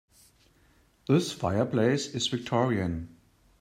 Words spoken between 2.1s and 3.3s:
is victorian.